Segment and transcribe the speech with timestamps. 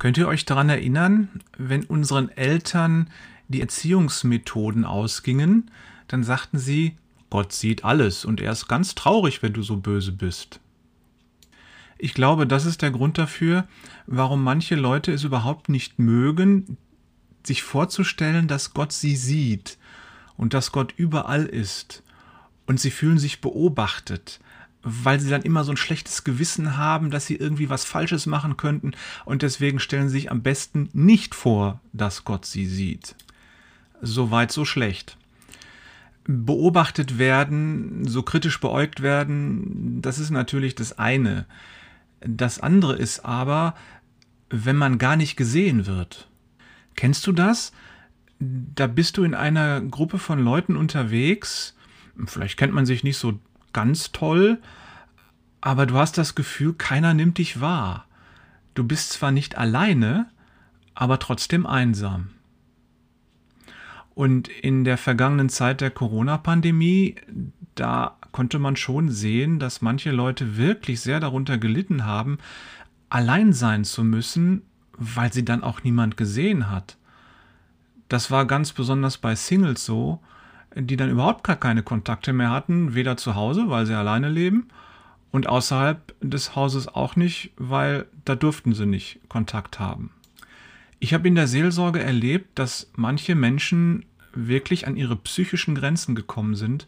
[0.00, 1.28] Könnt ihr euch daran erinnern,
[1.58, 3.10] wenn unseren Eltern
[3.48, 5.70] die Erziehungsmethoden ausgingen,
[6.08, 6.96] dann sagten sie,
[7.28, 10.58] Gott sieht alles und er ist ganz traurig, wenn du so böse bist.
[11.98, 13.68] Ich glaube, das ist der Grund dafür,
[14.06, 16.78] warum manche Leute es überhaupt nicht mögen,
[17.44, 19.76] sich vorzustellen, dass Gott sie sieht
[20.38, 22.02] und dass Gott überall ist.
[22.66, 24.40] Und sie fühlen sich beobachtet,
[24.82, 28.56] weil sie dann immer so ein schlechtes Gewissen haben, dass sie irgendwie was Falsches machen
[28.56, 28.92] könnten
[29.24, 33.14] und deswegen stellen sie sich am besten nicht vor, dass Gott sie sieht.
[34.00, 35.16] So weit, so schlecht.
[36.24, 41.46] Beobachtet werden, so kritisch beäugt werden, das ist natürlich das eine.
[42.20, 43.74] Das andere ist aber,
[44.48, 46.28] wenn man gar nicht gesehen wird.
[46.94, 47.72] Kennst du das?
[48.38, 51.74] Da bist du in einer Gruppe von Leuten unterwegs,
[52.26, 53.38] vielleicht kennt man sich nicht so
[53.72, 54.58] ganz toll,
[55.60, 58.06] aber du hast das Gefühl, keiner nimmt dich wahr.
[58.74, 60.30] Du bist zwar nicht alleine,
[60.94, 62.30] aber trotzdem einsam.
[64.14, 67.16] Und in der vergangenen Zeit der Corona-Pandemie,
[67.74, 72.38] da konnte man schon sehen, dass manche Leute wirklich sehr darunter gelitten haben,
[73.08, 76.96] allein sein zu müssen, weil sie dann auch niemand gesehen hat.
[78.08, 80.20] Das war ganz besonders bei Singles so,
[80.74, 84.68] die dann überhaupt gar keine Kontakte mehr hatten, weder zu Hause, weil sie alleine leben,
[85.32, 90.10] und außerhalb des Hauses auch nicht, weil da durften sie nicht Kontakt haben.
[90.98, 94.04] Ich habe in der Seelsorge erlebt, dass manche Menschen
[94.34, 96.86] wirklich an ihre psychischen Grenzen gekommen sind,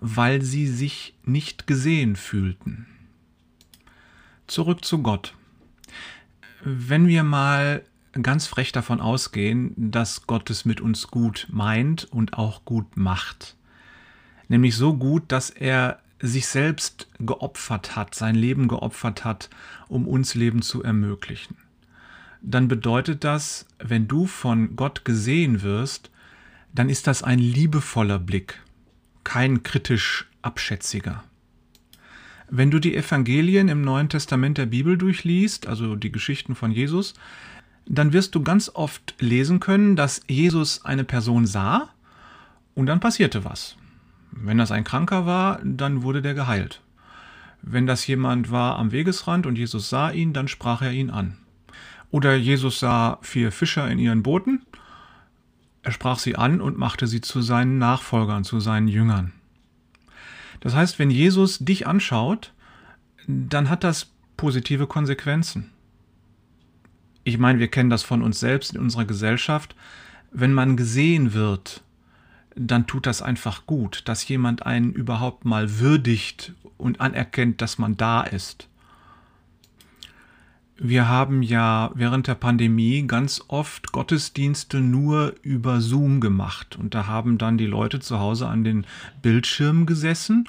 [0.00, 2.86] weil sie sich nicht gesehen fühlten.
[4.46, 5.34] Zurück zu Gott.
[6.62, 7.84] Wenn wir mal
[8.22, 13.56] ganz frech davon ausgehen, dass Gott es mit uns gut meint und auch gut macht.
[14.48, 19.50] Nämlich so gut, dass er sich selbst geopfert hat, sein Leben geopfert hat,
[19.88, 21.56] um uns Leben zu ermöglichen.
[22.40, 26.10] Dann bedeutet das, wenn du von Gott gesehen wirst,
[26.74, 28.60] dann ist das ein liebevoller Blick,
[29.22, 31.24] kein kritisch abschätziger.
[32.50, 37.14] Wenn du die Evangelien im Neuen Testament der Bibel durchliest, also die Geschichten von Jesus,
[37.86, 41.90] dann wirst du ganz oft lesen können, dass Jesus eine Person sah
[42.74, 43.76] und dann passierte was.
[44.30, 46.80] Wenn das ein Kranker war, dann wurde der geheilt.
[47.62, 51.36] Wenn das jemand war am Wegesrand und Jesus sah ihn, dann sprach er ihn an.
[52.10, 54.62] Oder Jesus sah vier Fischer in ihren Booten,
[55.84, 59.32] er sprach sie an und machte sie zu seinen Nachfolgern, zu seinen Jüngern.
[60.60, 62.52] Das heißt, wenn Jesus dich anschaut,
[63.26, 65.70] dann hat das positive Konsequenzen.
[67.24, 69.74] Ich meine, wir kennen das von uns selbst in unserer Gesellschaft.
[70.30, 71.82] Wenn man gesehen wird,
[72.54, 77.96] dann tut das einfach gut, dass jemand einen überhaupt mal würdigt und anerkennt, dass man
[77.96, 78.68] da ist.
[80.76, 87.06] Wir haben ja während der Pandemie ganz oft Gottesdienste nur über Zoom gemacht und da
[87.06, 88.84] haben dann die Leute zu Hause an den
[89.22, 90.48] Bildschirmen gesessen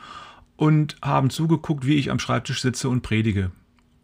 [0.57, 3.51] und haben zugeguckt, wie ich am Schreibtisch sitze und predige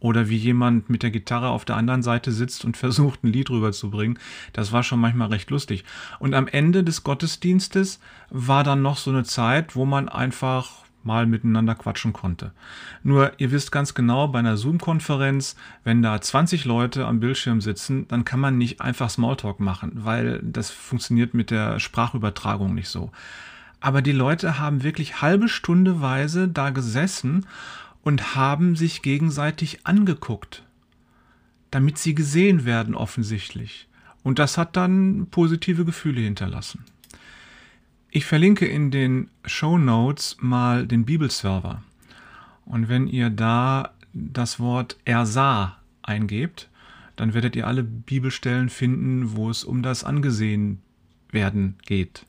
[0.02, 3.50] oder wie jemand mit der Gitarre auf der anderen Seite sitzt und versucht, ein Lied
[3.50, 4.18] rüberzubringen.
[4.52, 5.84] Das war schon manchmal recht lustig.
[6.18, 11.26] Und am Ende des Gottesdienstes war dann noch so eine Zeit, wo man einfach mal
[11.26, 12.52] miteinander quatschen konnte.
[13.02, 18.06] Nur, ihr wisst ganz genau, bei einer Zoom-Konferenz, wenn da 20 Leute am Bildschirm sitzen,
[18.08, 23.10] dann kann man nicht einfach Smalltalk machen, weil das funktioniert mit der Sprachübertragung nicht so.
[23.80, 27.46] Aber die Leute haben wirklich halbe Stunde weise da gesessen
[28.02, 30.64] und haben sich gegenseitig angeguckt,
[31.70, 33.88] damit sie gesehen werden offensichtlich.
[34.22, 36.84] Und das hat dann positive Gefühle hinterlassen.
[38.10, 41.82] Ich verlinke in den Show Notes mal den Bibelserver.
[42.66, 46.68] Und wenn ihr da das Wort er sah eingebt,
[47.16, 50.80] dann werdet ihr alle Bibelstellen finden, wo es um das angesehen
[51.30, 52.26] werden geht.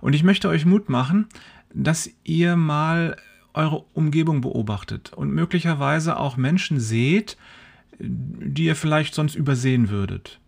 [0.00, 1.28] Und ich möchte euch Mut machen,
[1.72, 3.16] dass ihr mal
[3.54, 7.36] eure Umgebung beobachtet und möglicherweise auch Menschen seht,
[7.98, 10.40] die ihr vielleicht sonst übersehen würdet.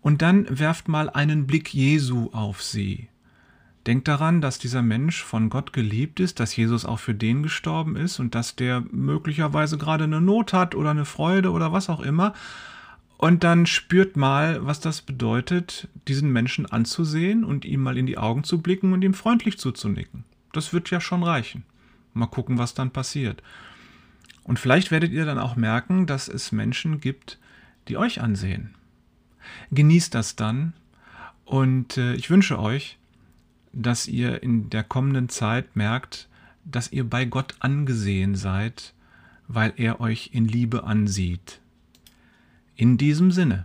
[0.00, 3.08] Und dann werft mal einen Blick Jesu auf sie.
[3.86, 7.96] Denkt daran, dass dieser Mensch von Gott geliebt ist, dass Jesus auch für den gestorben
[7.96, 12.00] ist und dass der möglicherweise gerade eine Not hat oder eine Freude oder was auch
[12.00, 12.34] immer.
[13.16, 18.18] Und dann spürt mal, was das bedeutet, diesen Menschen anzusehen und ihm mal in die
[18.18, 20.24] Augen zu blicken und ihm freundlich zuzunicken.
[20.52, 21.64] Das wird ja schon reichen.
[22.16, 23.42] Mal gucken, was dann passiert.
[24.42, 27.38] Und vielleicht werdet ihr dann auch merken, dass es Menschen gibt,
[27.88, 28.74] die euch ansehen.
[29.70, 30.72] Genießt das dann
[31.44, 32.98] und äh, ich wünsche euch,
[33.72, 36.28] dass ihr in der kommenden Zeit merkt,
[36.64, 38.94] dass ihr bei Gott angesehen seid,
[39.46, 41.60] weil er euch in Liebe ansieht.
[42.74, 43.64] In diesem Sinne.